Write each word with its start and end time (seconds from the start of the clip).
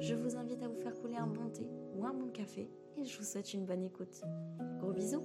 je 0.00 0.14
vous 0.14 0.36
invite 0.36 0.62
à 0.62 0.68
vous 0.68 0.80
faire 0.80 0.94
couler 1.00 1.16
un 1.16 1.26
bon 1.26 1.48
thé 1.50 1.66
ou 1.94 2.04
un 2.04 2.12
bon 2.12 2.28
café 2.28 2.68
et 2.96 3.04
je 3.04 3.18
vous 3.18 3.24
souhaite 3.24 3.52
une 3.54 3.64
bonne 3.64 3.84
écoute. 3.84 4.22
Gros 4.78 4.92
bisous 4.92 5.22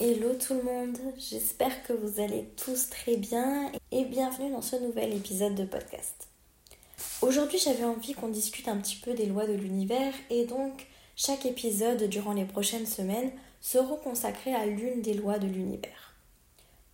Hello 0.00 0.34
tout 0.34 0.54
le 0.54 0.62
monde, 0.62 0.98
j'espère 1.16 1.82
que 1.84 1.92
vous 1.92 2.20
allez 2.20 2.50
tous 2.62 2.90
très 2.90 3.16
bien 3.16 3.70
et 3.90 4.04
bienvenue 4.04 4.50
dans 4.50 4.60
ce 4.60 4.76
nouvel 4.76 5.14
épisode 5.14 5.54
de 5.54 5.64
podcast. 5.64 6.28
Aujourd'hui 7.22 7.58
j'avais 7.58 7.84
envie 7.84 8.12
qu'on 8.12 8.28
discute 8.28 8.68
un 8.68 8.76
petit 8.76 8.96
peu 8.96 9.14
des 9.14 9.26
lois 9.26 9.46
de 9.46 9.54
l'univers 9.54 10.12
et 10.30 10.44
donc 10.44 10.88
chaque 11.16 11.46
épisode 11.46 12.02
durant 12.08 12.32
les 12.32 12.44
prochaines 12.44 12.86
semaines 12.86 13.30
sera 13.64 13.96
consacré 13.96 14.54
à 14.54 14.66
l'une 14.66 15.00
des 15.00 15.14
lois 15.14 15.38
de 15.38 15.46
l'univers. 15.46 16.14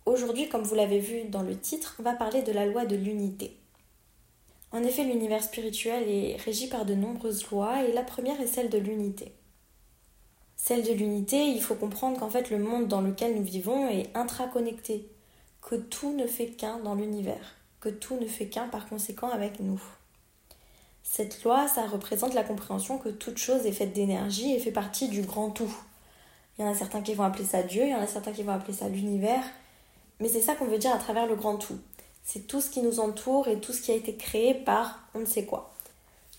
Aujourd'hui, 0.05 0.47
comme 0.47 0.63
vous 0.63 0.73
l'avez 0.73 0.99
vu 0.99 1.25
dans 1.25 1.41
le 1.41 1.59
titre, 1.59 1.97
on 1.99 2.03
va 2.03 2.13
parler 2.13 2.43
de 2.43 2.53
la 2.53 2.65
loi 2.65 2.85
de 2.85 2.95
l'unité. 2.95 3.57
En 4.71 4.81
effet, 4.81 5.03
l'univers 5.03 5.43
spirituel 5.43 6.09
est 6.09 6.37
régi 6.37 6.67
par 6.67 6.85
de 6.85 6.93
nombreuses 6.93 7.45
lois 7.51 7.83
et 7.83 7.91
la 7.91 8.03
première 8.03 8.39
est 8.39 8.47
celle 8.47 8.69
de 8.69 8.77
l'unité. 8.77 9.33
Celle 10.55 10.83
de 10.83 10.93
l'unité, 10.93 11.43
il 11.43 11.61
faut 11.61 11.75
comprendre 11.75 12.17
qu'en 12.17 12.29
fait 12.29 12.49
le 12.49 12.59
monde 12.59 12.87
dans 12.87 13.01
lequel 13.01 13.35
nous 13.35 13.43
vivons 13.43 13.89
est 13.89 14.09
intraconnecté, 14.15 15.09
que 15.61 15.75
tout 15.75 16.15
ne 16.15 16.25
fait 16.25 16.51
qu'un 16.51 16.79
dans 16.79 16.95
l'univers, 16.95 17.57
que 17.81 17.89
tout 17.89 18.15
ne 18.15 18.27
fait 18.27 18.47
qu'un 18.47 18.69
par 18.69 18.87
conséquent 18.87 19.29
avec 19.29 19.59
nous. 19.59 19.83
Cette 21.03 21.43
loi, 21.43 21.67
ça 21.67 21.85
représente 21.85 22.33
la 22.33 22.43
compréhension 22.43 22.97
que 22.97 23.09
toute 23.09 23.39
chose 23.39 23.65
est 23.65 23.73
faite 23.73 23.91
d'énergie 23.91 24.53
et 24.53 24.59
fait 24.59 24.71
partie 24.71 25.09
du 25.09 25.23
grand 25.23 25.49
tout. 25.49 25.75
Il 26.57 26.65
y 26.65 26.67
en 26.67 26.71
a 26.71 26.75
certains 26.75 27.01
qui 27.01 27.13
vont 27.13 27.23
appeler 27.23 27.45
ça 27.45 27.63
Dieu, 27.63 27.83
il 27.83 27.89
y 27.89 27.95
en 27.95 28.01
a 28.01 28.07
certains 28.07 28.31
qui 28.31 28.43
vont 28.43 28.53
appeler 28.53 28.73
ça 28.73 28.89
l'univers, 28.89 29.43
mais 30.19 30.27
c'est 30.27 30.41
ça 30.41 30.55
qu'on 30.55 30.65
veut 30.65 30.77
dire 30.77 30.93
à 30.93 30.97
travers 30.97 31.25
le 31.25 31.35
grand 31.35 31.57
tout. 31.57 31.79
C'est 32.23 32.47
tout 32.47 32.61
ce 32.61 32.69
qui 32.69 32.81
nous 32.81 32.99
entoure 32.99 33.47
et 33.47 33.59
tout 33.59 33.73
ce 33.73 33.81
qui 33.81 33.91
a 33.91 33.95
été 33.95 34.15
créé 34.15 34.53
par 34.53 34.99
on 35.15 35.19
ne 35.19 35.25
sait 35.25 35.45
quoi. 35.45 35.73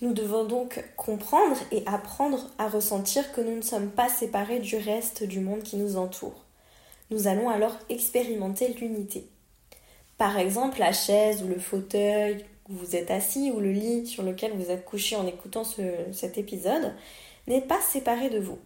Nous 0.00 0.12
devons 0.12 0.44
donc 0.44 0.84
comprendre 0.96 1.56
et 1.70 1.84
apprendre 1.86 2.50
à 2.58 2.68
ressentir 2.68 3.32
que 3.32 3.40
nous 3.40 3.56
ne 3.56 3.62
sommes 3.62 3.90
pas 3.90 4.08
séparés 4.08 4.58
du 4.58 4.76
reste 4.76 5.22
du 5.22 5.40
monde 5.40 5.62
qui 5.62 5.76
nous 5.76 5.96
entoure. 5.96 6.44
Nous 7.10 7.28
allons 7.28 7.50
alors 7.50 7.76
expérimenter 7.88 8.68
l'unité. 8.74 9.28
Par 10.18 10.38
exemple, 10.38 10.78
la 10.78 10.92
chaise 10.92 11.42
ou 11.42 11.48
le 11.48 11.58
fauteuil 11.58 12.44
où 12.68 12.74
vous 12.74 12.96
êtes 12.96 13.10
assis 13.10 13.50
ou 13.50 13.60
le 13.60 13.72
lit 13.72 14.06
sur 14.06 14.22
lequel 14.22 14.52
vous 14.52 14.70
êtes 14.70 14.84
couché 14.84 15.16
en 15.16 15.26
écoutant 15.26 15.64
cet 16.12 16.38
épisode 16.38 16.94
n'est 17.46 17.60
pas 17.60 17.80
séparé 17.80 18.30
de 18.30 18.38
vous. 18.38 18.58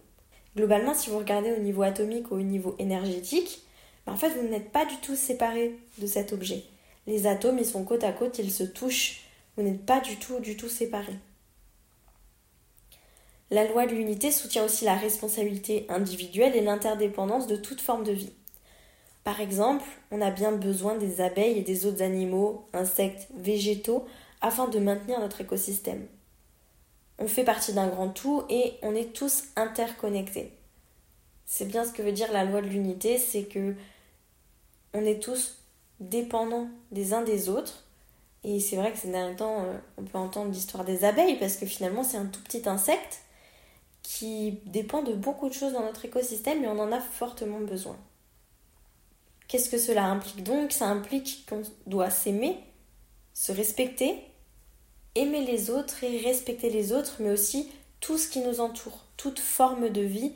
Globalement, 0.57 0.95
si 0.95 1.11
vous 1.11 1.19
regardez 1.19 1.51
au 1.51 1.59
niveau 1.59 1.83
atomique 1.83 2.31
ou 2.31 2.35
au 2.35 2.41
niveau 2.41 2.75
énergétique, 2.79 3.61
ben, 4.07 4.13
en 4.13 4.17
fait, 4.17 4.29
vous 4.29 4.47
n'êtes 4.47 4.71
pas 4.71 4.85
du 4.85 4.95
tout 4.97 5.15
séparé 5.15 5.77
de 5.99 6.07
cet 6.07 6.33
objet. 6.33 6.63
Les 7.05 7.27
atomes, 7.27 7.59
ils 7.59 7.65
sont 7.65 7.83
côte 7.83 8.03
à 8.03 8.11
côte, 8.11 8.39
ils 8.39 8.51
se 8.51 8.63
touchent. 8.63 9.21
Vous 9.55 9.61
n'êtes 9.61 9.85
pas 9.85 9.99
du 9.99 10.15
tout, 10.17 10.39
du 10.39 10.57
tout 10.57 10.67
séparés. 10.67 11.19
La 13.51 13.67
loi 13.67 13.85
de 13.85 13.93
l'unité 13.93 14.31
soutient 14.31 14.65
aussi 14.65 14.83
la 14.83 14.95
responsabilité 14.95 15.85
individuelle 15.89 16.55
et 16.55 16.61
l'interdépendance 16.61 17.45
de 17.45 17.55
toute 17.55 17.79
forme 17.79 18.03
de 18.03 18.11
vie. 18.11 18.33
Par 19.23 19.39
exemple, 19.39 19.85
on 20.09 20.21
a 20.21 20.31
bien 20.31 20.53
besoin 20.53 20.95
des 20.97 21.21
abeilles 21.21 21.59
et 21.59 21.61
des 21.61 21.85
autres 21.85 22.01
animaux, 22.01 22.65
insectes, 22.73 23.27
végétaux, 23.35 24.07
afin 24.41 24.67
de 24.67 24.79
maintenir 24.79 25.19
notre 25.19 25.39
écosystème. 25.39 26.07
On 27.19 27.27
fait 27.27 27.43
partie 27.43 27.73
d'un 27.73 27.87
grand 27.87 28.09
tout 28.09 28.43
et 28.49 28.75
on 28.81 28.95
est 28.95 29.13
tous 29.13 29.45
interconnectés. 29.55 30.53
C'est 31.45 31.65
bien 31.65 31.85
ce 31.85 31.93
que 31.93 32.01
veut 32.01 32.11
dire 32.11 32.31
la 32.31 32.43
loi 32.43 32.61
de 32.61 32.67
l'unité, 32.67 33.17
c'est 33.17 33.43
que 33.43 33.75
on 34.93 35.05
est 35.05 35.21
tous 35.21 35.57
dépendants 35.99 36.69
des 36.91 37.13
uns 37.13 37.21
des 37.21 37.49
autres. 37.49 37.85
Et 38.43 38.59
c'est 38.59 38.75
vrai 38.75 38.91
que 38.91 38.97
ces 38.97 39.11
derniers 39.11 39.35
temps, 39.35 39.63
euh, 39.63 39.77
on 39.97 40.03
peut 40.03 40.17
entendre 40.17 40.51
l'histoire 40.51 40.85
des 40.85 41.03
abeilles 41.03 41.39
parce 41.39 41.57
que 41.57 41.65
finalement 41.65 42.03
c'est 42.03 42.17
un 42.17 42.25
tout 42.25 42.41
petit 42.41 42.67
insecte 42.69 43.21
qui 44.03 44.59
dépend 44.65 45.01
de 45.01 45.13
beaucoup 45.13 45.49
de 45.49 45.53
choses 45.53 45.73
dans 45.73 45.83
notre 45.83 46.05
écosystème 46.05 46.63
et 46.63 46.67
on 46.67 46.79
en 46.79 46.91
a 46.91 46.99
fortement 47.01 47.59
besoin. 47.59 47.97
Qu'est-ce 49.47 49.69
que 49.69 49.77
cela 49.77 50.05
implique 50.05 50.43
donc? 50.43 50.71
Ça 50.71 50.87
implique 50.87 51.45
qu'on 51.49 51.61
doit 51.87 52.09
s'aimer, 52.09 52.57
se 53.33 53.51
respecter, 53.51 54.15
aimer 55.17 55.41
les 55.41 55.69
autres 55.69 56.03
et 56.03 56.19
respecter 56.19 56.69
les 56.69 56.93
autres, 56.93 57.17
mais 57.19 57.31
aussi 57.31 57.69
tout 57.99 58.17
ce 58.17 58.27
qui 58.27 58.39
nous 58.39 58.59
entoure, 58.59 59.05
toute 59.17 59.39
forme 59.39 59.89
de 59.89 60.01
vie, 60.01 60.33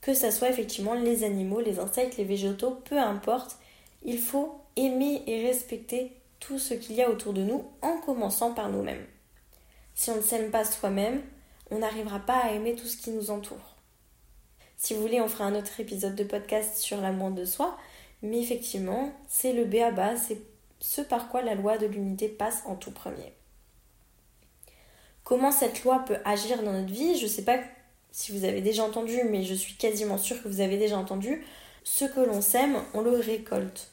que 0.00 0.14
ce 0.14 0.30
soit 0.30 0.50
effectivement 0.50 0.94
les 0.94 1.24
animaux, 1.24 1.60
les 1.60 1.78
insectes, 1.78 2.16
les 2.16 2.24
végétaux, 2.24 2.78
peu 2.84 2.98
importe, 2.98 3.56
il 4.02 4.18
faut 4.18 4.60
aimer 4.76 5.22
et 5.26 5.46
respecter 5.46 6.12
tout 6.40 6.58
ce 6.58 6.74
qu'il 6.74 6.96
y 6.96 7.02
a 7.02 7.10
autour 7.10 7.32
de 7.32 7.42
nous 7.42 7.64
en 7.80 7.98
commençant 7.98 8.52
par 8.52 8.70
nous-mêmes. 8.70 9.06
Si 9.94 10.10
on 10.10 10.16
ne 10.16 10.22
s'aime 10.22 10.50
pas 10.50 10.64
soi-même, 10.64 11.22
on 11.70 11.78
n'arrivera 11.78 12.18
pas 12.18 12.38
à 12.38 12.52
aimer 12.52 12.74
tout 12.74 12.86
ce 12.86 12.96
qui 12.96 13.10
nous 13.10 13.30
entoure. 13.30 13.76
Si 14.76 14.92
vous 14.92 15.00
voulez, 15.00 15.20
on 15.20 15.28
fera 15.28 15.44
un 15.44 15.54
autre 15.54 15.80
épisode 15.80 16.14
de 16.14 16.24
podcast 16.24 16.76
sur 16.76 17.00
l'amour 17.00 17.30
de 17.30 17.44
soi, 17.44 17.78
mais 18.22 18.40
effectivement, 18.40 19.12
c'est 19.28 19.52
le 19.52 19.64
B 19.64 19.76
à 19.76 19.90
bas, 19.90 20.16
c'est 20.16 20.42
ce 20.80 21.00
par 21.00 21.28
quoi 21.28 21.40
la 21.40 21.54
loi 21.54 21.78
de 21.78 21.86
l'unité 21.86 22.28
passe 22.28 22.62
en 22.66 22.74
tout 22.74 22.90
premier. 22.90 23.32
Comment 25.24 25.52
cette 25.52 25.84
loi 25.84 26.04
peut 26.06 26.18
agir 26.26 26.62
dans 26.62 26.72
notre 26.72 26.92
vie 26.92 27.16
Je 27.16 27.24
ne 27.24 27.28
sais 27.28 27.44
pas 27.44 27.58
si 28.12 28.30
vous 28.30 28.44
avez 28.44 28.60
déjà 28.60 28.84
entendu, 28.84 29.18
mais 29.24 29.42
je 29.42 29.54
suis 29.54 29.74
quasiment 29.74 30.18
sûre 30.18 30.40
que 30.42 30.48
vous 30.48 30.60
avez 30.60 30.76
déjà 30.76 30.98
entendu. 30.98 31.44
Ce 31.82 32.04
que 32.04 32.20
l'on 32.20 32.42
sème, 32.42 32.76
on 32.92 33.00
le 33.00 33.18
récolte. 33.18 33.90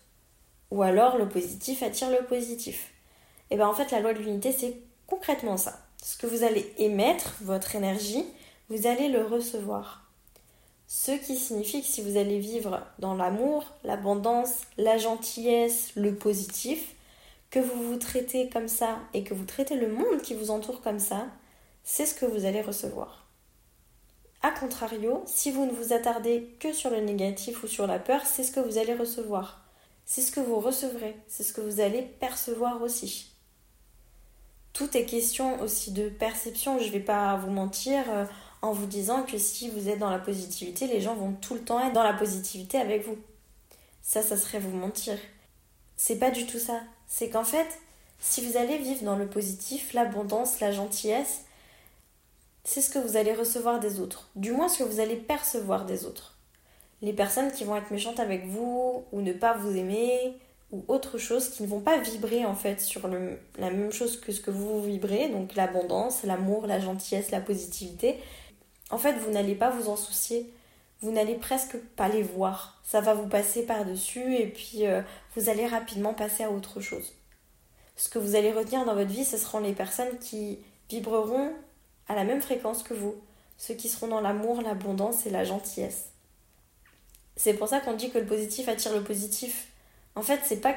Ou 0.72 0.84
alors 0.84 1.18
le 1.18 1.28
positif 1.28 1.84
attire 1.84 2.09
le 2.09 2.25
positif. 2.25 2.91
Et 3.50 3.56
bien 3.56 3.68
en 3.68 3.74
fait, 3.74 3.91
la 3.91 4.02
loi 4.02 4.14
de 4.14 4.20
l'unité, 4.20 4.52
c'est 4.52 4.78
concrètement 5.08 5.58
ça. 5.58 5.80
Ce 6.03 6.18
que 6.18 6.28
vous 6.28 6.44
allez 6.44 6.74
émettre, 6.78 7.36
votre 7.41 7.75
énergie, 7.75 8.25
vous 8.70 8.88
allez 8.88 9.08
le 9.08 9.24
recevoir. 9.25 10.09
Ce 10.88 11.12
qui 11.12 11.38
signifie 11.38 11.81
que 11.81 11.88
si 11.88 12.02
vous 12.02 12.18
allez 12.18 12.40
vivre 12.40 12.81
dans 13.00 13.14
l'amour, 13.14 13.64
l'abondance, 13.86 14.62
la 14.78 14.97
gentillesse, 14.97 15.91
le 15.96 16.14
positif, 16.14 16.96
que 17.52 17.60
vous 17.60 17.84
vous 17.84 17.98
traitez 17.98 18.50
comme 18.50 18.68
ça 18.68 19.00
et 19.14 19.24
que 19.24 19.36
vous 19.36 19.46
traitez 19.46 19.76
le 19.76 19.92
monde 19.92 20.22
qui 20.24 20.34
vous 20.34 20.50
entoure 20.50 20.82
comme 20.82 21.00
ça, 21.00 21.28
c'est 21.84 22.06
ce 22.06 22.16
que 22.16 22.26
vous 22.26 22.46
allez 22.46 22.62
recevoir. 22.62 23.28
A 24.42 24.50
contrario, 24.50 25.22
si 25.28 25.52
vous 25.52 25.68
ne 25.68 25.72
vous 25.72 25.94
attardez 25.94 26.56
que 26.60 26.74
sur 26.74 26.90
le 26.90 27.02
négatif 27.02 27.64
ou 27.64 27.68
sur 27.68 27.86
la 27.86 28.00
peur, 28.00 28.26
c'est 28.26 28.44
ce 28.44 28.52
que 28.52 28.60
vous 28.60 28.80
allez 28.80 28.96
recevoir. 28.96 29.64
C'est 30.06 30.22
ce 30.22 30.32
que 30.32 30.40
vous 30.40 30.60
recevrez, 30.60 31.16
c'est 31.28 31.44
ce 31.44 31.54
que 31.54 31.62
vous 31.62 31.80
allez 31.80 32.02
percevoir 32.02 32.82
aussi 32.82 33.32
tout 34.74 34.96
est 34.97 35.06
question 35.06 35.62
aussi 35.62 35.92
de 35.92 36.09
perception. 36.09 36.80
Je 36.80 36.86
ne 36.86 36.92
vais 36.92 37.00
pas 37.00 37.36
vous 37.38 37.52
mentir 37.52 38.04
euh, 38.09 38.26
en 38.62 38.72
vous 38.72 38.86
disant 38.86 39.24
que 39.24 39.38
si 39.38 39.70
vous 39.70 39.90
êtes 39.90 40.00
dans 40.00 40.09
la 40.09 40.20
positivité, 40.20 40.88
les 40.88 41.02
gens 41.02 41.16
vont 41.16 41.34
tout 41.34 41.54
le 41.54 41.62
temps 41.62 41.80
être 41.86 41.94
dans 41.94 42.04
la 42.04 42.14
positivité 42.14 42.78
avec 42.78 43.06
vous. 43.06 43.18
Ça, 44.02 44.22
ça 44.22 44.38
serait 44.38 44.59
vous 44.59 44.76
mentir. 44.76 45.18
C'est 46.03 46.16
pas 46.16 46.32
du 46.32 46.48
tout 46.48 46.58
ça. 46.58 46.80
C'est 47.06 47.30
qu'en 47.30 47.44
fait, 47.44 47.68
si 48.20 48.44
vous 48.44 48.58
allez 48.58 48.80
vivre 48.80 49.03
dans 49.03 49.18
le 49.18 49.28
positif, 49.28 49.94
l'abondance, 49.94 50.59
la 50.59 50.72
gentillesse, 50.72 51.44
c'est 52.64 52.82
ce 52.82 52.90
que 52.90 52.98
vous 52.98 53.18
allez 53.18 53.36
recevoir 53.36 53.80
des 53.80 54.00
autres. 54.00 54.28
Du 54.36 54.52
moins 54.52 54.68
ce 54.68 54.80
que 54.80 54.84
vous 54.84 55.00
allez 55.00 55.16
percevoir 55.16 55.86
des 55.86 56.08
autres. 56.08 56.40
Les 57.03 57.14
personnes 57.14 57.52
qui 57.52 57.66
vont 57.66 57.76
être 57.76 57.92
méchantes 57.92 58.20
avec 58.20 58.48
vous 58.48 59.03
ou 59.12 59.22
ne 59.22 59.32
pas 59.32 59.53
vous 59.53 59.78
aimer 59.78 60.34
ou 60.72 60.84
autre 60.88 61.20
chose 61.20 61.50
qui 61.50 61.62
ne 61.62 61.68
vont 61.68 61.82
pas 61.82 62.00
vibrer 62.00 62.46
en 62.46 62.56
fait 62.56 62.82
sur 62.82 63.08
la 63.08 63.70
même 63.70 63.92
chose 63.92 64.20
que 64.20 64.32
ce 64.32 64.42
que 64.42 64.50
vous 64.50 64.82
vibrez, 64.82 65.30
donc 65.30 65.54
l'abondance, 65.54 66.24
l'amour, 66.24 66.66
la 66.66 66.80
gentillesse, 66.80 67.30
la 67.30 67.42
positivité. 67.42 68.18
En 68.90 68.97
fait, 68.97 69.14
vous 69.20 69.30
n'allez 69.30 69.54
pas 69.54 69.70
vous 69.70 69.88
en 69.88 69.97
soucier, 69.97 70.52
vous 71.02 71.12
n'allez 71.12 71.36
presque 71.36 71.78
pas 71.96 72.08
les 72.08 72.22
voir. 72.22 72.80
Ça 72.84 73.02
va 73.02 73.14
vous 73.14 73.28
passer 73.28 73.66
par-dessus 73.66 74.36
et 74.36 74.48
puis 74.48 74.86
euh, 74.86 75.02
vous 75.36 75.50
allez 75.50 75.66
rapidement 75.66 76.14
passer 76.14 76.44
à 76.44 76.52
autre 76.52 76.80
chose. 76.80 77.14
Ce 77.96 78.09
que 78.09 78.20
vous 78.20 78.36
allez 78.36 78.52
retenir 78.52 78.86
dans 78.86 78.96
votre 78.96 79.09
vie, 79.09 79.26
ce 79.26 79.38
seront 79.38 79.59
les 79.59 79.74
personnes 79.74 80.18
qui 80.20 80.59
vibreront 80.90 81.52
à 82.08 82.16
la 82.16 82.24
même 82.24 82.42
fréquence 82.42 82.84
que 82.84 82.94
vous, 82.94 83.16
ceux 83.58 83.74
qui 83.74 83.90
seront 83.90 84.08
dans 84.08 84.22
l'amour, 84.22 84.62
l'abondance 84.62 85.26
et 85.26 85.30
la 85.30 85.44
gentillesse. 85.44 86.09
C'est 87.36 87.54
pour 87.54 87.68
ça 87.68 87.80
qu'on 87.80 87.94
dit 87.94 88.12
que 88.12 88.20
le 88.20 88.26
positif 88.26 88.68
attire 88.68 88.94
le 88.94 89.04
positif. 89.04 89.68
En 90.16 90.22
fait, 90.22 90.42
c'est 90.44 90.62
pas 90.62 90.76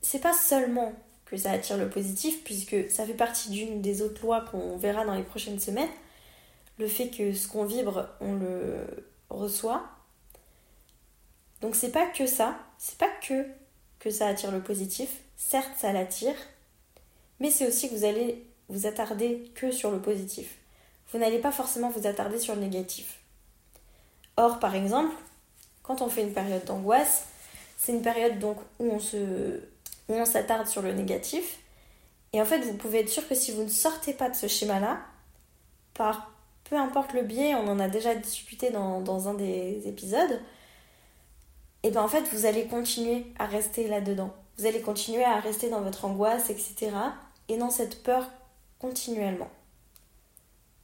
c'est 0.00 0.20
pas 0.20 0.34
seulement 0.34 0.92
que 1.24 1.36
ça 1.36 1.50
attire 1.50 1.78
le 1.78 1.88
positif 1.88 2.44
puisque 2.44 2.90
ça 2.90 3.06
fait 3.06 3.14
partie 3.14 3.50
d'une 3.50 3.80
des 3.80 4.02
autres 4.02 4.22
lois 4.22 4.42
qu'on 4.42 4.76
verra 4.76 5.04
dans 5.04 5.14
les 5.14 5.22
prochaines 5.22 5.58
semaines. 5.58 5.88
Le 6.78 6.86
fait 6.88 7.08
que 7.08 7.32
ce 7.32 7.48
qu'on 7.48 7.64
vibre, 7.64 8.08
on 8.20 8.34
le 8.34 8.76
reçoit. 9.34 9.84
Donc 11.60 11.74
c'est 11.74 11.92
pas 11.92 12.06
que 12.06 12.26
ça, 12.26 12.58
c'est 12.78 12.98
pas 12.98 13.10
que 13.26 13.46
que 13.98 14.10
ça 14.10 14.28
attire 14.28 14.50
le 14.50 14.62
positif. 14.62 15.08
Certes, 15.36 15.72
ça 15.78 15.92
l'attire, 15.92 16.36
mais 17.40 17.50
c'est 17.50 17.66
aussi 17.66 17.88
que 17.88 17.94
vous 17.94 18.04
allez 18.04 18.46
vous 18.68 18.86
attarder 18.86 19.50
que 19.54 19.70
sur 19.70 19.90
le 19.90 20.00
positif. 20.00 20.58
Vous 21.12 21.18
n'allez 21.18 21.38
pas 21.38 21.52
forcément 21.52 21.90
vous 21.90 22.06
attarder 22.06 22.38
sur 22.38 22.54
le 22.54 22.60
négatif. 22.60 23.20
Or, 24.36 24.58
par 24.58 24.74
exemple, 24.74 25.14
quand 25.82 26.02
on 26.02 26.08
fait 26.08 26.22
une 26.22 26.32
période 26.32 26.64
d'angoisse, 26.64 27.24
c'est 27.76 27.92
une 27.92 28.02
période 28.02 28.38
donc 28.38 28.58
où 28.78 28.90
on 28.90 28.98
se 28.98 29.60
où 30.08 30.14
on 30.14 30.24
s'attarde 30.26 30.66
sur 30.66 30.82
le 30.82 30.92
négatif. 30.92 31.60
Et 32.32 32.42
en 32.42 32.44
fait, 32.44 32.58
vous 32.60 32.76
pouvez 32.76 33.00
être 33.00 33.08
sûr 33.08 33.26
que 33.26 33.34
si 33.34 33.52
vous 33.52 33.62
ne 33.62 33.68
sortez 33.68 34.12
pas 34.12 34.28
de 34.28 34.34
ce 34.34 34.48
schéma-là, 34.48 34.98
par 35.94 36.33
peu 36.64 36.76
importe 36.76 37.12
le 37.12 37.22
biais, 37.22 37.54
on 37.54 37.68
en 37.68 37.78
a 37.78 37.88
déjà 37.88 38.14
discuté 38.14 38.70
dans, 38.70 39.28
un 39.28 39.34
des 39.34 39.82
épisodes, 39.86 40.40
et 41.82 41.90
bien 41.90 42.02
en 42.02 42.08
fait, 42.08 42.24
vous 42.32 42.46
allez 42.46 42.66
continuer 42.66 43.26
à 43.38 43.46
rester 43.46 43.86
là-dedans. 43.88 44.34
Vous 44.56 44.66
allez 44.66 44.80
continuer 44.80 45.24
à 45.24 45.38
rester 45.40 45.68
dans 45.68 45.82
votre 45.82 46.04
angoisse, 46.06 46.48
etc. 46.48 46.92
Et 47.48 47.58
dans 47.58 47.70
cette 47.70 48.02
peur 48.02 48.30
continuellement. 48.78 49.50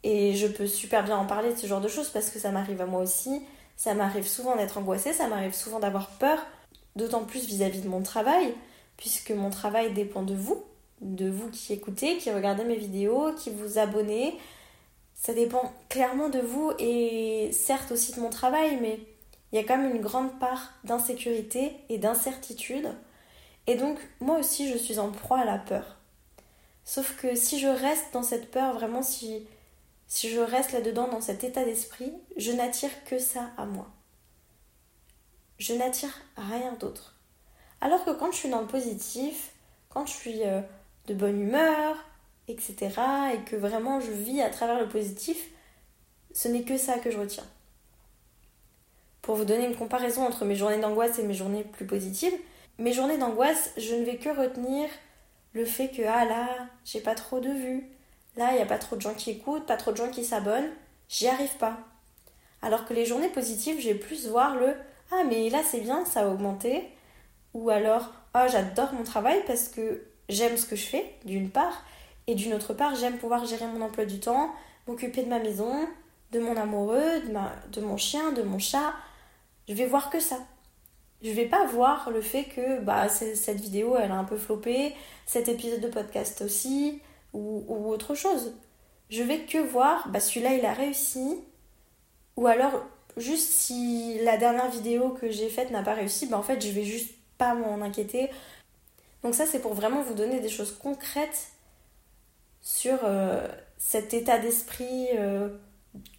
Et 0.02 0.34
je 0.34 0.46
peux 0.46 0.66
super 0.66 1.04
bien 1.04 1.16
en 1.16 1.26
parler 1.26 1.52
de 1.52 1.58
ce 1.58 1.66
genre 1.66 1.80
de 1.80 1.88
choses 1.88 2.08
parce 2.08 2.30
que 2.30 2.38
ça 2.38 2.50
m'arrive 2.50 2.80
à 2.80 2.86
moi 2.86 3.02
aussi. 3.02 3.42
Ça 3.76 3.94
m'arrive 3.94 4.26
souvent 4.26 4.56
d'être 4.56 4.76
angoissée, 4.76 5.14
ça 5.14 5.26
m'arrive 5.26 5.54
souvent 5.54 5.78
d'avoir 5.78 6.08
peur, 6.10 6.38
d'autant 6.96 7.24
plus 7.24 7.46
vis-à-vis 7.46 7.80
de 7.80 7.88
mon 7.88 8.02
travail, 8.02 8.54
puisque 8.98 9.30
mon 9.30 9.48
travail 9.48 9.94
dépend 9.94 10.22
de 10.22 10.34
vous, 10.34 10.62
de 11.00 11.30
vous 11.30 11.48
qui 11.48 11.72
écoutez, 11.72 12.18
qui 12.18 12.30
regardez 12.30 12.64
mes 12.64 12.76
vidéos, 12.76 13.32
qui 13.38 13.48
vous 13.48 13.78
abonnez. 13.78 14.38
Ça 15.20 15.34
dépend 15.34 15.74
clairement 15.90 16.30
de 16.30 16.38
vous 16.38 16.72
et 16.78 17.50
certes 17.52 17.92
aussi 17.92 18.14
de 18.14 18.20
mon 18.20 18.30
travail, 18.30 18.78
mais 18.80 18.98
il 19.52 19.56
y 19.56 19.58
a 19.58 19.64
quand 19.64 19.76
même 19.76 19.94
une 19.94 20.00
grande 20.00 20.38
part 20.38 20.72
d'insécurité 20.84 21.76
et 21.90 21.98
d'incertitude. 21.98 22.90
Et 23.66 23.74
donc, 23.74 23.98
moi 24.20 24.38
aussi, 24.38 24.72
je 24.72 24.78
suis 24.78 24.98
en 24.98 25.10
proie 25.10 25.40
à 25.40 25.44
la 25.44 25.58
peur. 25.58 25.98
Sauf 26.86 27.16
que 27.20 27.34
si 27.34 27.60
je 27.60 27.66
reste 27.66 28.14
dans 28.14 28.22
cette 28.22 28.50
peur, 28.50 28.72
vraiment, 28.72 29.02
si, 29.02 29.46
je 30.08 30.40
reste 30.40 30.72
là-dedans, 30.72 31.08
dans 31.08 31.20
cet 31.20 31.44
état 31.44 31.66
d'esprit, 31.66 32.14
je 32.38 32.52
n'attire 32.52 33.04
que 33.04 33.18
ça 33.18 33.50
à 33.58 33.66
moi. 33.66 33.88
Je 35.58 35.74
n'attire 35.74 36.18
rien 36.38 36.72
d'autre. 36.80 37.14
Alors 37.82 38.06
que 38.06 38.10
quand 38.12 38.32
je 38.32 38.38
suis 38.38 38.48
dans 38.48 38.62
le 38.62 38.66
positif, 38.66 39.52
quand 39.90 40.06
je 40.06 40.12
suis 40.12 40.44
euh, 40.44 40.62
de 41.08 41.12
bonne 41.12 41.42
humeur, 41.42 41.98
etc., 42.50 42.90
et 43.34 43.38
que 43.48 43.56
vraiment 43.56 44.00
je 44.00 44.10
vis 44.10 44.42
à 44.42 44.50
travers 44.50 44.80
le 44.80 44.88
positif, 44.88 45.50
ce 46.32 46.48
n'est 46.48 46.62
que 46.62 46.76
ça 46.76 46.98
que 46.98 47.10
je 47.10 47.18
retiens. 47.18 47.46
Pour 49.22 49.36
vous 49.36 49.44
donner 49.44 49.66
une 49.66 49.76
comparaison 49.76 50.26
entre 50.26 50.44
mes 50.44 50.56
journées 50.56 50.78
d'angoisse 50.78 51.18
et 51.18 51.22
mes 51.22 51.34
journées 51.34 51.64
plus 51.64 51.86
positives, 51.86 52.32
mes 52.78 52.92
journées 52.92 53.18
d'angoisse, 53.18 53.72
je 53.76 53.94
ne 53.94 54.04
vais 54.04 54.16
que 54.16 54.30
retenir 54.30 54.88
le 55.52 55.64
fait 55.64 55.88
que, 55.88 56.02
ah 56.02 56.24
là, 56.24 56.48
j'ai 56.84 57.00
pas 57.00 57.14
trop 57.14 57.40
de 57.40 57.50
vues, 57.50 57.88
là, 58.36 58.52
il 58.52 58.56
n'y 58.56 58.62
a 58.62 58.66
pas 58.66 58.78
trop 58.78 58.96
de 58.96 59.00
gens 59.00 59.14
qui 59.14 59.30
écoutent, 59.30 59.66
pas 59.66 59.76
trop 59.76 59.92
de 59.92 59.96
gens 59.96 60.10
qui 60.10 60.24
s'abonnent, 60.24 60.70
j'y 61.08 61.28
arrive 61.28 61.56
pas. 61.56 61.78
Alors 62.62 62.86
que 62.86 62.94
les 62.94 63.06
journées 63.06 63.28
positives, 63.28 63.80
j'ai 63.80 63.94
plus 63.94 64.28
voir 64.28 64.56
le, 64.56 64.74
ah 65.12 65.24
mais 65.28 65.50
là 65.50 65.60
c'est 65.68 65.80
bien, 65.80 66.04
ça 66.04 66.20
a 66.20 66.28
augmenté, 66.28 66.88
ou 67.52 67.70
alors, 67.70 68.10
ah 68.32 68.46
j'adore 68.48 68.92
mon 68.92 69.02
travail 69.02 69.42
parce 69.46 69.68
que 69.68 70.06
j'aime 70.28 70.56
ce 70.56 70.66
que 70.66 70.76
je 70.76 70.86
fais, 70.86 71.14
d'une 71.24 71.50
part, 71.50 71.84
et 72.30 72.34
d'une 72.36 72.54
autre 72.54 72.74
part, 72.74 72.94
j'aime 72.94 73.18
pouvoir 73.18 73.44
gérer 73.44 73.66
mon 73.66 73.84
emploi 73.84 74.04
du 74.04 74.20
temps, 74.20 74.52
m'occuper 74.86 75.22
de 75.24 75.28
ma 75.28 75.40
maison, 75.40 75.88
de 76.30 76.38
mon 76.38 76.56
amoureux, 76.56 77.20
de, 77.26 77.32
ma, 77.32 77.52
de 77.72 77.80
mon 77.80 77.96
chien, 77.96 78.32
de 78.32 78.42
mon 78.42 78.58
chat, 78.58 78.94
je 79.68 79.74
vais 79.74 79.86
voir 79.86 80.10
que 80.10 80.20
ça. 80.20 80.38
Je 81.22 81.30
vais 81.30 81.46
pas 81.46 81.66
voir 81.66 82.10
le 82.10 82.20
fait 82.20 82.44
que 82.44 82.80
bah, 82.80 83.08
cette 83.08 83.60
vidéo 83.60 83.96
elle 83.96 84.10
a 84.10 84.14
un 84.14 84.24
peu 84.24 84.36
floppé, 84.36 84.94
cet 85.26 85.48
épisode 85.48 85.80
de 85.80 85.88
podcast 85.88 86.40
aussi, 86.42 87.00
ou, 87.32 87.90
autre 87.90 88.14
chose. 88.14 88.54
Je 89.10 89.22
vais 89.22 89.40
que 89.40 89.58
voir, 89.58 90.08
bah 90.08 90.20
celui-là 90.20 90.54
il 90.54 90.64
a 90.64 90.72
réussi, 90.72 91.40
ou 92.36 92.46
alors 92.46 92.84
juste 93.16 93.50
si 93.50 94.18
la 94.22 94.36
dernière 94.36 94.70
vidéo 94.70 95.10
que 95.10 95.30
j'ai 95.30 95.48
faite 95.48 95.70
n'a 95.72 95.82
pas 95.82 95.94
réussi, 95.94 96.26
bah 96.26 96.38
en 96.38 96.42
fait 96.42 96.64
je 96.64 96.70
vais 96.70 96.84
juste 96.84 97.12
pas 97.38 97.54
m'en 97.54 97.82
inquiéter. 97.82 98.30
Donc 99.24 99.34
ça 99.34 99.46
c'est 99.46 99.58
pour 99.58 99.74
vraiment 99.74 100.02
vous 100.02 100.14
donner 100.14 100.40
des 100.40 100.48
choses 100.48 100.76
concrètes 100.80 101.48
sur 102.60 102.98
euh, 103.04 103.46
cet 103.78 104.14
état 104.14 104.38
d'esprit 104.38 105.08
euh, 105.14 105.48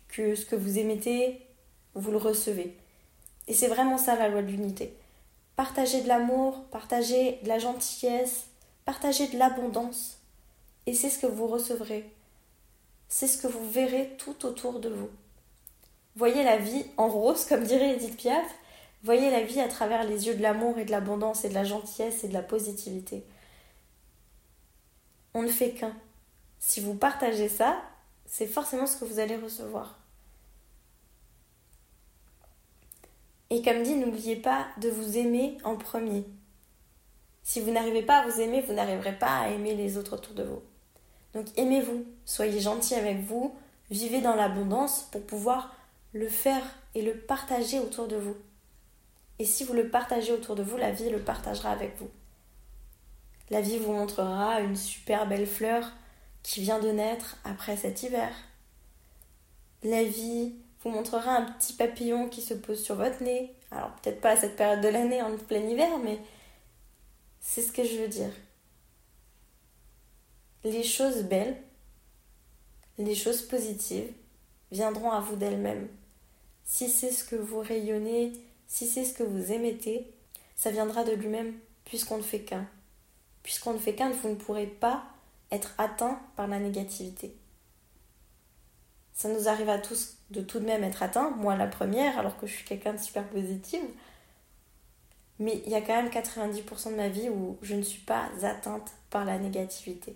que 0.08 0.36
ce 0.36 0.46
que 0.46 0.56
vous 0.56 0.78
émettez, 0.78 1.46
vous 1.94 2.12
le 2.12 2.18
recevez. 2.18 2.78
Et 3.48 3.54
c'est 3.54 3.68
vraiment 3.68 3.98
ça 3.98 4.16
la 4.16 4.30
loi 4.30 4.42
de 4.42 4.48
l'unité. 4.48 4.98
Partager 5.56 6.02
de 6.02 6.08
l'amour, 6.08 6.64
partager 6.72 7.40
de 7.44 7.48
la 7.48 7.60
gentillesse, 7.60 8.48
partager 8.86 9.28
de 9.28 9.38
l'abondance. 9.38 10.20
Et 10.86 10.94
c'est 10.94 11.10
ce 11.10 11.20
que 11.20 11.28
vous 11.28 11.48
recevrez. 11.48 12.10
C'est 13.08 13.28
ce 13.28 13.38
que 13.38 13.48
vous 13.48 13.70
verrez 13.70 14.16
tout 14.18 14.46
autour 14.46 14.80
de 14.80 14.90
vous. 14.90 15.10
Voyez 16.16 16.44
la 16.44 16.58
vie 16.58 16.86
en 16.98 17.08
rose, 17.08 17.46
comme 17.46 17.64
dirait 17.64 17.96
Edith 17.96 18.18
Piaf. 18.18 18.46
Voyez 19.04 19.32
la 19.32 19.44
vie 19.44 19.60
à 19.60 19.68
travers 19.68 20.04
les 20.04 20.28
yeux 20.28 20.36
de 20.36 20.42
l'amour 20.42 20.78
et 20.78 20.86
de 20.86 20.92
l'abondance 20.92 21.44
et 21.44 21.50
de 21.50 21.54
la 21.54 21.64
gentillesse 21.64 22.24
et 22.24 22.28
de 22.28 22.34
la 22.34 22.44
positivité. 22.44 23.24
On 25.34 25.42
ne 25.42 25.48
fait 25.48 25.72
qu'un. 25.72 25.96
Si 26.63 26.80
vous 26.80 26.94
partagez 26.94 27.50
ça, 27.50 27.81
c'est 28.25 28.46
forcément 28.46 28.86
ce 28.86 28.96
que 28.96 29.04
vous 29.04 29.19
allez 29.19 29.36
recevoir. 29.36 30.00
Et 33.50 33.62
comme 33.63 33.84
dit, 33.84 33.96
n'oubliez 33.96 34.38
pas 34.38 34.68
de 34.80 34.88
vous 34.88 35.18
aimer 35.18 35.58
en 35.66 35.75
premier. 35.75 36.24
Si 37.44 37.60
vous 37.60 37.72
n'arrivez 37.72 38.04
pas 38.04 38.19
à 38.19 38.28
vous 38.28 38.40
aimer, 38.40 38.62
vous 38.62 38.74
n'arriverez 38.74 39.18
pas 39.18 39.40
à 39.40 39.50
aimer 39.50 39.75
les 39.75 39.98
autres 39.98 40.16
autour 40.16 40.36
de 40.36 40.44
vous. 40.44 40.62
Donc 41.34 41.48
aimez-vous, 41.58 42.06
soyez 42.25 42.62
gentil 42.62 42.94
avec 42.94 43.20
vous, 43.22 43.53
vivez 43.89 44.22
dans 44.22 44.36
l'abondance 44.36 45.10
pour 45.12 45.25
pouvoir 45.25 45.75
le 46.13 46.30
faire 46.30 46.63
et 46.94 47.01
le 47.01 47.18
partager 47.18 47.80
autour 47.80 48.08
de 48.08 48.18
vous. 48.18 48.38
Et 49.39 49.46
si 49.46 49.63
vous 49.63 49.74
le 49.74 49.89
partagez 49.89 50.32
autour 50.32 50.56
de 50.56 50.63
vous, 50.63 50.77
la 50.77 50.91
vie 50.91 51.10
le 51.10 51.20
partagera 51.20 51.72
avec 51.72 51.98
vous. 51.98 52.10
La 53.50 53.62
vie 53.62 53.80
vous 53.80 53.94
montrera 53.94 54.62
une 54.62 54.75
super 54.75 55.27
belle 55.27 55.48
fleur 55.48 55.91
qui 56.43 56.62
vient 56.62 56.79
de 56.79 56.89
naître 56.89 57.38
après 57.43 57.77
cet 57.77 58.03
hiver. 58.03 58.33
La 59.83 60.03
vie 60.03 60.53
vous 60.83 60.89
montrera 60.89 61.36
un 61.36 61.51
petit 61.51 61.74
papillon 61.74 62.29
qui 62.29 62.41
se 62.41 62.53
pose 62.53 62.83
sur 62.83 62.95
votre 62.95 63.24
nez. 63.24 63.53
Alors 63.71 63.91
peut-être 63.95 64.21
pas 64.21 64.31
à 64.31 64.36
cette 64.36 64.55
période 64.55 64.81
de 64.81 64.88
l'année 64.88 65.21
en 65.21 65.36
plein 65.38 65.65
hiver, 65.65 65.98
mais 66.00 66.19
c'est 67.39 67.62
ce 67.62 67.71
que 67.71 67.83
je 67.83 67.98
veux 67.98 68.07
dire. 68.07 68.31
Les 70.63 70.83
choses 70.83 71.24
belles, 71.24 71.62
les 72.98 73.15
choses 73.15 73.41
positives 73.41 74.12
viendront 74.71 75.12
à 75.12 75.19
vous 75.19 75.36
d'elles-mêmes. 75.36 75.88
Si 76.63 76.89
c'est 76.89 77.12
ce 77.12 77.24
que 77.24 77.36
vous 77.36 77.60
rayonnez, 77.60 78.33
si 78.67 78.88
c'est 78.88 79.03
ce 79.03 79.13
que 79.13 79.24
vous 79.24 79.51
émettez, 79.51 80.13
ça 80.55 80.71
viendra 80.71 81.03
de 81.03 81.12
lui-même 81.12 81.53
puisqu'on 81.86 82.17
ne 82.17 82.21
fait 82.21 82.41
qu'un. 82.41 82.67
Puisqu'on 83.43 83.74
ne 83.74 83.79
fait 83.79 83.95
qu'un, 83.95 84.12
vous 84.12 84.29
ne 84.29 84.36
pourrez 84.36 84.67
pas 84.67 85.03
être 85.51 85.74
atteint 85.77 86.20
par 86.36 86.48
la 86.48 86.60
négativité. 86.60 87.36
Ça 89.13 89.29
nous 89.29 89.48
arrive 89.48 89.70
à 89.70 89.77
tous 89.77 90.17
de 90.31 90.41
tout 90.41 90.60
de 90.60 90.65
même 90.65 90.84
être 90.84 91.03
atteint, 91.03 91.29
moi 91.31 91.55
la 91.55 91.67
première, 91.67 92.17
alors 92.17 92.38
que 92.38 92.48
je 92.48 92.53
suis 92.53 92.65
quelqu'un 92.65 92.93
de 92.93 93.00
super 93.00 93.27
positive. 93.29 93.84
Mais 95.39 95.62
il 95.65 95.72
y 95.72 95.75
a 95.75 95.81
quand 95.81 95.96
même 95.96 96.10
90% 96.10 96.91
de 96.91 96.96
ma 96.96 97.10
vie 97.10 97.29
où 97.29 97.58
je 97.62 97.75
ne 97.75 97.81
suis 97.81 98.01
pas 98.01 98.29
atteinte 98.43 98.91
par 99.10 99.25
la 99.25 99.38
négativité. 99.38 100.15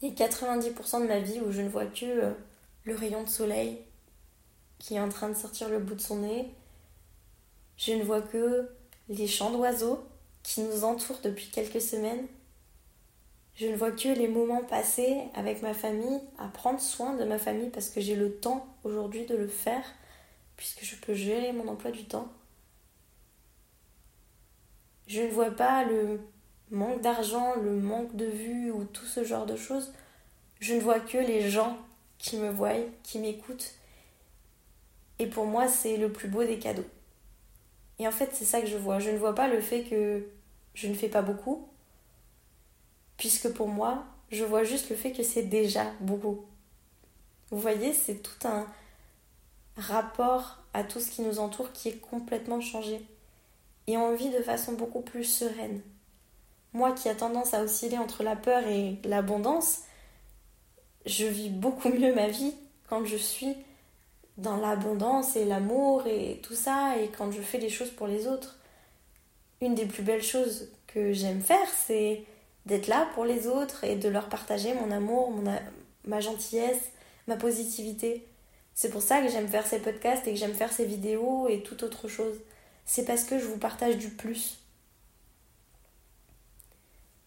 Il 0.00 0.08
y 0.08 0.22
a 0.22 0.26
90% 0.28 1.02
de 1.02 1.06
ma 1.06 1.20
vie 1.20 1.40
où 1.40 1.50
je 1.50 1.60
ne 1.60 1.68
vois 1.68 1.86
que 1.86 2.04
euh, 2.04 2.32
le 2.84 2.94
rayon 2.94 3.24
de 3.24 3.28
soleil 3.28 3.78
qui 4.78 4.94
est 4.94 5.00
en 5.00 5.08
train 5.08 5.28
de 5.28 5.34
sortir 5.34 5.68
le 5.68 5.80
bout 5.80 5.94
de 5.94 6.00
son 6.00 6.18
nez. 6.20 6.48
Je 7.76 7.92
ne 7.92 8.02
vois 8.02 8.22
que 8.22 8.68
les 9.08 9.26
chants 9.26 9.50
d'oiseaux 9.50 10.04
qui 10.42 10.62
nous 10.62 10.84
entourent 10.84 11.20
depuis 11.22 11.50
quelques 11.50 11.80
semaines. 11.80 12.26
Je 13.58 13.66
ne 13.66 13.74
vois 13.76 13.90
que 13.90 14.08
les 14.08 14.28
moments 14.28 14.62
passés 14.62 15.24
avec 15.34 15.62
ma 15.62 15.74
famille, 15.74 16.20
à 16.38 16.46
prendre 16.46 16.80
soin 16.80 17.16
de 17.16 17.24
ma 17.24 17.38
famille 17.38 17.70
parce 17.70 17.90
que 17.90 18.00
j'ai 18.00 18.14
le 18.14 18.36
temps 18.36 18.64
aujourd'hui 18.84 19.26
de 19.26 19.34
le 19.36 19.48
faire, 19.48 19.84
puisque 20.56 20.84
je 20.84 20.94
peux 20.96 21.12
gérer 21.12 21.52
mon 21.52 21.66
emploi 21.66 21.90
du 21.90 22.04
temps. 22.04 22.28
Je 25.08 25.22
ne 25.22 25.28
vois 25.28 25.50
pas 25.50 25.84
le 25.84 26.20
manque 26.70 27.00
d'argent, 27.00 27.54
le 27.56 27.72
manque 27.80 28.14
de 28.14 28.26
vue 28.26 28.70
ou 28.70 28.84
tout 28.84 29.06
ce 29.06 29.24
genre 29.24 29.46
de 29.46 29.56
choses. 29.56 29.92
Je 30.60 30.74
ne 30.74 30.80
vois 30.80 31.00
que 31.00 31.18
les 31.18 31.50
gens 31.50 31.78
qui 32.18 32.36
me 32.36 32.50
voient, 32.50 32.74
qui 33.02 33.18
m'écoutent 33.18 33.74
Et 35.18 35.26
pour 35.26 35.46
moi, 35.46 35.68
c'est 35.68 35.96
le 35.96 36.12
plus 36.12 36.28
beau 36.28 36.44
des 36.44 36.58
cadeaux. 36.58 36.86
Et 37.98 38.06
en 38.06 38.12
fait, 38.12 38.30
c'est 38.32 38.44
ça 38.44 38.60
que 38.60 38.66
je 38.66 38.76
vois. 38.76 38.98
Je 39.00 39.10
ne 39.10 39.18
vois 39.18 39.34
pas 39.34 39.48
le 39.48 39.60
fait 39.60 39.82
que 39.84 40.28
je 40.74 40.88
ne 40.88 40.94
fais 40.94 41.08
pas 41.08 41.22
beaucoup, 41.22 41.67
puisque 43.18 43.52
pour 43.52 43.68
moi, 43.68 44.04
je 44.30 44.44
vois 44.44 44.64
juste 44.64 44.88
le 44.88 44.96
fait 44.96 45.12
que 45.12 45.22
c'est 45.22 45.42
déjà 45.42 45.84
beaucoup. 46.00 46.46
Vous 47.50 47.58
voyez, 47.58 47.92
c'est 47.92 48.22
tout 48.22 48.46
un 48.46 48.66
rapport 49.76 50.58
à 50.72 50.84
tout 50.84 51.00
ce 51.00 51.10
qui 51.10 51.22
nous 51.22 51.38
entoure 51.38 51.72
qui 51.72 51.88
est 51.88 52.00
complètement 52.00 52.60
changé. 52.60 53.00
Et 53.86 53.96
on 53.96 54.14
vit 54.14 54.30
de 54.30 54.42
façon 54.42 54.72
beaucoup 54.72 55.00
plus 55.00 55.24
sereine. 55.24 55.80
Moi 56.72 56.92
qui 56.92 57.08
a 57.08 57.14
tendance 57.14 57.54
à 57.54 57.62
osciller 57.62 57.98
entre 57.98 58.22
la 58.22 58.36
peur 58.36 58.66
et 58.66 58.98
l'abondance, 59.04 59.82
je 61.06 61.26
vis 61.26 61.48
beaucoup 61.48 61.88
mieux 61.88 62.14
ma 62.14 62.28
vie 62.28 62.54
quand 62.88 63.04
je 63.04 63.16
suis 63.16 63.54
dans 64.36 64.56
l'abondance 64.56 65.36
et 65.36 65.44
l'amour 65.44 66.06
et 66.06 66.40
tout 66.42 66.54
ça, 66.54 66.96
et 66.98 67.08
quand 67.08 67.32
je 67.32 67.40
fais 67.40 67.58
des 67.58 67.70
choses 67.70 67.90
pour 67.90 68.06
les 68.06 68.26
autres. 68.26 68.58
Une 69.60 69.74
des 69.74 69.86
plus 69.86 70.02
belles 70.02 70.22
choses 70.22 70.68
que 70.86 71.12
j'aime 71.12 71.40
faire, 71.40 71.68
c'est 71.74 72.22
d'être 72.66 72.86
là 72.86 73.08
pour 73.14 73.24
les 73.24 73.46
autres 73.46 73.84
et 73.84 73.96
de 73.96 74.08
leur 74.08 74.28
partager 74.28 74.74
mon 74.74 74.90
amour, 74.90 75.30
mon 75.30 75.52
ma 76.04 76.20
gentillesse, 76.20 76.90
ma 77.26 77.36
positivité. 77.36 78.26
C'est 78.74 78.90
pour 78.90 79.02
ça 79.02 79.20
que 79.20 79.28
j'aime 79.28 79.48
faire 79.48 79.66
ces 79.66 79.80
podcasts 79.80 80.26
et 80.26 80.32
que 80.32 80.38
j'aime 80.38 80.54
faire 80.54 80.72
ces 80.72 80.84
vidéos 80.84 81.48
et 81.48 81.62
toute 81.62 81.82
autre 81.82 82.08
chose. 82.08 82.36
C'est 82.84 83.04
parce 83.04 83.24
que 83.24 83.38
je 83.38 83.44
vous 83.44 83.58
partage 83.58 83.98
du 83.98 84.08
plus. 84.08 84.58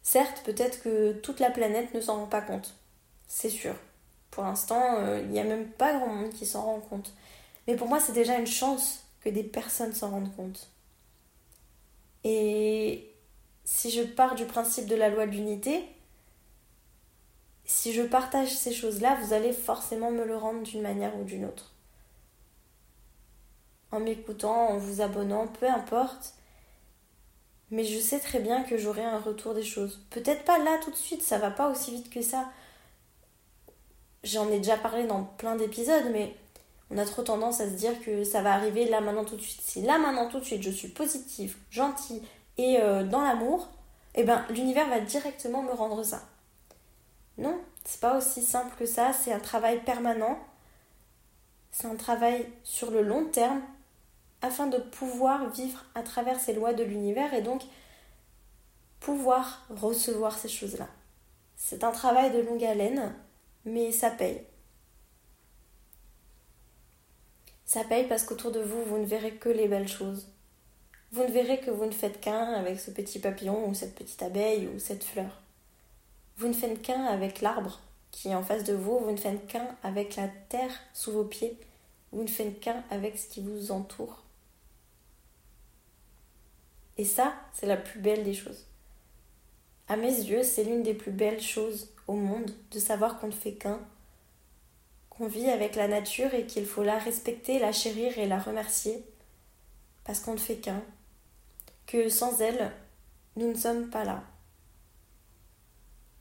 Certes, 0.02 0.42
peut-être 0.44 0.82
que 0.82 1.14
toute 1.14 1.40
la 1.40 1.52
planète 1.52 1.94
ne 1.94 2.02
s'en 2.02 2.18
rend 2.18 2.28
pas 2.28 2.42
compte. 2.42 2.74
C'est 3.28 3.50
sûr. 3.50 3.76
Pour 4.32 4.44
l'instant, 4.44 4.98
euh, 5.00 5.20
il 5.22 5.30
n'y 5.30 5.40
a 5.40 5.44
même 5.44 5.68
pas 5.68 5.94
grand 5.94 6.08
monde 6.08 6.34
qui 6.34 6.46
s'en 6.46 6.64
rend 6.64 6.80
compte. 6.80 7.14
Mais 7.68 7.76
pour 7.76 7.88
moi, 7.88 8.00
c'est 8.00 8.14
déjà 8.14 8.38
une 8.40 8.48
chance 8.48 9.04
que 9.22 9.30
des 9.30 9.44
personnes 9.44 9.94
s'en 9.94 10.10
rendent 10.10 10.36
compte. 10.36 10.70
Et 12.24 13.14
si 13.74 13.90
je 13.90 14.02
pars 14.02 14.36
du 14.36 14.46
principe 14.46 14.86
de 14.86 14.96
la 14.96 15.10
loi 15.10 15.26
de 15.26 15.32
l'unité, 15.32 15.88
si 17.64 17.94
je 17.94 18.02
partage 18.02 18.54
ces 18.54 18.74
choses-là, 18.74 19.18
vous 19.22 19.32
allez 19.32 19.54
forcément 19.54 20.12
me 20.12 20.26
le 20.26 20.36
rendre 20.36 20.62
d'une 20.64 20.82
manière 20.82 21.18
ou 21.18 21.24
d'une 21.24 21.46
autre. 21.46 21.74
En 23.92 24.02
m'écoutant, 24.02 24.68
en 24.72 24.78
vous 24.78 25.00
abonnant, 25.00 25.48
peu 25.48 25.70
importe. 25.70 26.34
Mais 27.72 27.86
je 27.86 27.98
sais 27.98 28.20
très 28.20 28.40
bien 28.40 28.64
que 28.64 28.78
j'aurai 28.78 29.06
un 29.06 29.20
retour 29.20 29.54
des 29.54 29.64
choses. 29.64 30.06
Peut-être 30.10 30.44
pas 30.44 30.60
là 30.60 30.78
tout 30.84 30.92
de 30.92 30.98
suite, 30.98 31.24
ça 31.24 31.38
va 31.38 31.50
pas 31.50 31.70
aussi 31.70 31.92
vite 31.92 32.10
que 32.10 32.22
ça 32.22 32.52
j'en 34.26 34.50
ai 34.50 34.58
déjà 34.58 34.76
parlé 34.76 35.08
dans 35.08 35.24
plein 35.24 35.56
d'épisodes, 35.56 36.12
mais 36.12 36.36
on 36.90 36.98
a 36.98 37.06
trop 37.06 37.24
tendance 37.24 37.62
à 37.62 37.70
se 37.70 37.76
dire 37.76 38.00
que 38.02 38.26
ça 38.26 38.42
va 38.42 38.54
arriver 38.54 38.90
là 38.90 39.00
maintenant 39.00 39.24
tout 39.24 39.38
de 39.38 39.42
suite. 39.42 39.62
Si 39.62 39.82
là 39.82 39.98
maintenant 39.98 40.30
tout 40.30 40.42
de 40.42 40.46
suite 40.46 40.62
je 40.62 40.72
suis 40.72 40.90
positive, 40.90 41.56
gentille 41.70 42.22
et 42.58 42.80
euh, 42.82 43.04
dans 43.04 43.22
l'amour, 43.22 43.70
eh 44.16 44.24
ben 44.24 44.46
l'univers 44.50 44.90
va 44.90 45.00
directement 45.00 45.64
me 45.64 45.72
rendre 45.72 46.04
ça. 46.04 46.22
Non, 47.38 47.60
c'est 47.86 48.00
pas 48.00 48.18
aussi 48.18 48.42
simple 48.42 48.76
que 48.78 48.86
ça, 48.86 49.14
c'est 49.14 49.34
un 49.34 49.40
travail 49.40 49.84
permanent. 49.84 50.38
C'est 51.72 51.88
un 51.88 51.96
travail 51.96 52.48
sur 52.64 52.92
le 52.92 53.02
long 53.02 53.26
terme 53.26 53.62
afin 54.42 54.68
de 54.68 54.78
pouvoir 54.78 55.50
vivre 55.50 55.86
à 55.96 56.04
travers 56.04 56.40
ces 56.40 56.54
lois 56.54 56.74
de 56.74 56.84
l'univers 56.84 57.34
et 57.34 57.42
donc 57.42 57.62
pouvoir 59.00 59.66
recevoir 59.70 60.38
ces 60.38 60.50
choses-là. 60.50 60.88
C'est 61.56 61.84
un 61.84 61.92
travail 61.92 62.32
de 62.32 62.42
longue 62.42 62.64
haleine 62.64 63.14
mais 63.66 63.92
ça 63.92 64.10
paye. 64.10 64.42
Ça 67.66 67.84
paye 67.84 68.08
parce 68.08 68.24
qu'autour 68.24 68.52
de 68.52 68.60
vous, 68.60 68.84
vous 68.84 68.98
ne 68.98 69.06
verrez 69.06 69.36
que 69.36 69.50
les 69.50 69.68
belles 69.68 69.88
choses. 69.88 70.28
Vous 71.12 71.24
ne 71.24 71.32
verrez 71.32 71.60
que 71.60 71.72
vous 71.72 71.86
ne 71.86 71.92
faites 71.92 72.22
qu'un 72.22 72.54
avec 72.54 72.80
ce 72.80 72.90
petit 72.90 73.20
papillon 73.20 73.68
ou 73.68 73.74
cette 73.74 73.96
petite 73.96 74.24
abeille 74.24 74.68
ou 74.68 74.80
cette 74.80 75.04
fleur. 75.04 75.42
Vous 76.38 76.48
ne 76.48 76.54
faites 76.54 76.82
qu'un 76.82 77.04
avec 77.04 77.42
l'arbre 77.42 77.82
qui 78.12 78.30
est 78.30 78.36
en 78.36 78.44
face 78.44 78.64
de 78.64 78.74
vous, 78.74 79.00
vous 79.00 79.12
ne 79.12 79.18
faites 79.18 79.46
qu'un 79.48 79.68
avec 79.84 80.16
la 80.16 80.28
terre 80.50 80.72
sous 80.94 81.12
vos 81.12 81.24
pieds, 81.24 81.58
vous 82.12 82.24
ne 82.24 82.28
faites 82.28 82.60
qu'un 82.60 82.84
avec 82.90 83.18
ce 83.18 83.28
qui 83.28 83.42
vous 83.42 83.72
entoure. 83.72 84.24
Et 86.98 87.06
ça, 87.06 87.34
c'est 87.54 87.66
la 87.66 87.78
plus 87.78 88.00
belle 88.00 88.24
des 88.24 88.34
choses. 88.34 88.66
À 89.88 89.96
mes 89.98 90.14
yeux, 90.14 90.44
c'est 90.44 90.64
l'une 90.64 90.84
des 90.84 90.94
plus 90.94 91.12
belles 91.12 91.42
choses 91.42 91.90
au 92.08 92.14
monde 92.14 92.52
de 92.72 92.80
savoir 92.80 93.20
qu'on 93.20 93.28
ne 93.28 93.32
fait 93.32 93.54
qu'un, 93.54 93.80
qu'on 95.10 95.28
vit 95.28 95.50
avec 95.50 95.76
la 95.76 95.88
nature 95.88 96.34
et 96.34 96.46
qu'il 96.46 96.66
faut 96.66 96.84
la 96.84 96.98
respecter, 96.98 97.60
la 97.60 97.72
chérir 97.72 98.18
et 98.18 98.28
la 98.28 98.40
remercier, 98.40 99.04
parce 100.04 100.20
qu'on 100.20 100.34
ne 100.34 100.40
fait 100.40 100.58
qu'un, 100.58 100.82
sans 102.10 102.42
elle, 102.42 102.72
nous 103.36 103.50
ne 103.50 103.56
sommes 103.56 103.90
pas 103.90 104.04
là. 104.04 104.24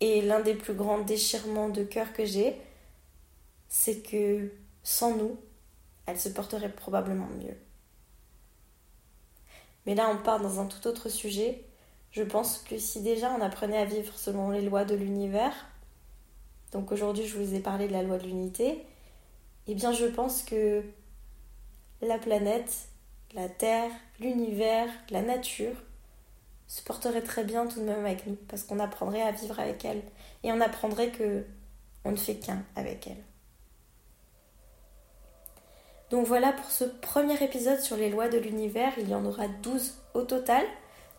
Et 0.00 0.23
l'un 0.23 0.41
des 0.41 0.55
plus 0.55 0.75
grands 0.75 1.00
déchirements 1.00 1.69
de 1.69 1.85
cœur 1.85 2.12
que 2.12 2.25
j'ai, 2.25 2.57
c'est 3.69 4.03
que 4.03 4.50
sans 4.83 5.17
nous, 5.17 5.37
elle 6.07 6.19
se 6.19 6.29
porterait 6.29 6.73
probablement 6.73 7.29
mieux. 7.39 7.57
Mais 9.87 9.95
là, 9.95 10.11
on 10.11 10.23
part 10.23 10.41
dans 10.41 10.61
un 10.61 10.67
tout 10.67 10.87
autre 10.87 11.09
sujet. 11.09 11.65
Je 12.11 12.23
pense 12.23 12.59
que 12.59 12.79
si 12.79 13.03
déjà 13.03 13.33
on 13.33 13.41
apprenait 13.41 13.79
à 13.79 13.85
vivre 13.85 14.17
selon 14.19 14.50
les 14.50 14.62
lois 14.62 14.85
de 14.85 14.95
l'univers, 14.95 15.55
donc 16.73 16.93
aujourd'hui 16.93 17.27
je 17.27 17.39
vous 17.39 17.55
ai 17.55 17.61
parlé 17.61 17.87
de 17.87 17.93
la 17.93 18.03
loi 18.03 18.19
de 18.19 18.27
l'unité, 18.27 18.85
eh 19.67 19.75
bien 19.75 19.93
je 19.93 20.07
pense 20.07 20.43
que 20.43 20.83
la 22.03 22.19
planète, 22.19 22.89
la 23.35 23.49
Terre, 23.49 23.91
l'univers, 24.19 24.89
la 25.11 25.23
nature 25.23 25.75
se 26.67 26.83
porterait 26.83 27.23
très 27.23 27.45
bien 27.45 27.67
tout 27.67 27.81
de 27.81 27.85
même 27.85 28.05
avec 28.05 28.27
nous, 28.27 28.37
parce 28.49 28.63
qu'on 28.63 28.79
apprendrait 28.79 29.23
à 29.23 29.33
vivre 29.33 29.59
avec 29.59 29.85
elle, 29.85 30.03
et 30.43 30.53
on 30.53 30.61
apprendrait 30.61 31.11
que 31.11 31.45
on 32.05 32.13
ne 32.13 32.17
fait 32.17 32.37
qu'un 32.37 32.63
avec 32.77 33.07
elle. 33.07 33.23
Donc 36.11 36.27
voilà 36.27 36.53
pour 36.53 36.71
ce 36.71 36.85
premier 36.85 37.41
épisode 37.43 37.81
sur 37.81 37.97
les 37.97 38.11
lois 38.11 38.29
de 38.29 38.39
l'univers, 38.39 38.93
il 38.99 39.09
y 39.09 39.15
en 39.15 39.25
aura 39.25 39.47
12 39.49 39.95
au 40.15 40.23
total, 40.23 40.65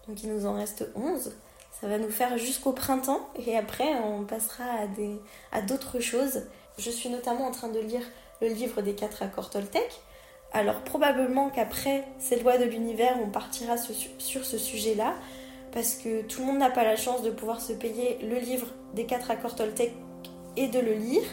donc 0.08 0.22
il 0.24 0.34
nous 0.34 0.46
en 0.46 0.54
reste 0.54 0.90
11. 0.96 1.34
Ça 1.80 1.88
va 1.88 1.98
nous 1.98 2.12
faire 2.12 2.38
jusqu'au 2.38 2.74
printemps 2.74 3.30
et 3.36 3.58
après 3.58 3.96
on 4.04 4.26
passera 4.26 4.66
à, 4.66 5.58
à 5.58 5.62
d'autres 5.62 6.00
choses. 6.00 6.44
Je 6.78 6.90
suis 6.90 7.10
notamment 7.10 7.48
en 7.48 7.52
train 7.52 7.70
de 7.70 7.80
lire 7.80 8.04
le 8.42 8.50
livre 8.50 8.82
des 8.82 8.94
quatre 8.94 9.24
accords 9.24 9.50
Toltec. 9.50 10.02
Alors 10.54 10.82
probablement 10.82 11.50
qu'après 11.50 12.04
ces 12.20 12.40
lois 12.40 12.58
de 12.58 12.66
l'univers, 12.66 13.18
on 13.24 13.30
partira 13.30 13.76
sur 13.78 14.46
ce 14.46 14.58
sujet-là 14.58 15.14
parce 15.72 15.94
que 15.94 16.24
tout 16.24 16.42
le 16.42 16.48
monde 16.48 16.58
n'a 16.58 16.70
pas 16.70 16.84
la 16.84 16.96
chance 16.96 17.22
de 17.22 17.30
pouvoir 17.30 17.62
se 17.62 17.74
payer 17.74 18.18
le 18.22 18.38
livre 18.38 18.68
des 18.94 19.06
quatre 19.06 19.32
accords 19.32 19.56
Toltec 19.56 19.94
et 20.58 20.68
de 20.68 20.80
le 20.80 20.94
lire. 20.94 21.24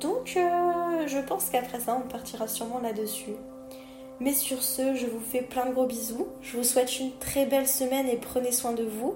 Donc 0.00 0.34
euh, 0.36 1.06
je 1.06 1.18
pense 1.18 1.50
qu'après 1.50 1.80
ça, 1.80 2.00
on 2.02 2.08
partira 2.08 2.48
sûrement 2.48 2.80
là-dessus. 2.80 3.34
Mais 4.20 4.32
sur 4.32 4.62
ce, 4.62 4.94
je 4.94 5.06
vous 5.06 5.20
fais 5.20 5.42
plein 5.42 5.66
de 5.66 5.72
gros 5.72 5.86
bisous. 5.86 6.28
Je 6.40 6.56
vous 6.56 6.64
souhaite 6.64 6.98
une 6.98 7.12
très 7.18 7.46
belle 7.46 7.68
semaine 7.68 8.08
et 8.08 8.16
prenez 8.16 8.52
soin 8.52 8.72
de 8.72 8.84
vous 8.84 9.14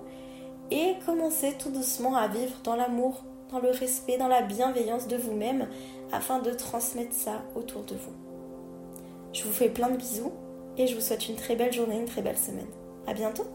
et 0.71 0.95
commencez 1.07 1.55
tout 1.55 1.71
doucement 1.71 2.17
à 2.17 2.29
vivre 2.29 2.57
dans 2.65 2.77
l'amour, 2.77 3.23
dans 3.51 3.61
le 3.61 3.71
respect, 3.71 4.19
dans 4.19 4.29
la 4.29 4.43
bienveillance 4.43 5.09
de 5.09 5.17
vous-même 5.17 5.69
afin 6.13 6.41
de 6.41 6.51
transmettre 6.51 7.15
ça 7.15 7.43
autour 7.55 7.85
de 7.85 7.95
vous. 7.95 8.28
Je 9.39 9.45
vous 9.45 9.53
fais 9.53 9.69
plein 9.69 9.89
de 9.89 9.97
bisous 9.97 10.33
et 10.77 10.89
je 10.89 10.97
vous 10.97 11.01
souhaite 11.01 11.29
une 11.29 11.37
très 11.37 11.55
belle 11.55 11.73
journée, 11.73 11.97
une 11.97 12.07
très 12.07 12.23
belle 12.23 12.37
semaine. 12.37 12.67
À 13.07 13.15
bientôt! 13.15 13.47